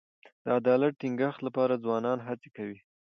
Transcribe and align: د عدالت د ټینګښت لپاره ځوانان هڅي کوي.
د 0.43 0.45
عدالت 0.59 0.93
د 0.95 0.99
ټینګښت 1.01 1.39
لپاره 1.47 1.81
ځوانان 1.83 2.17
هڅي 2.27 2.49
کوي. 2.57 2.79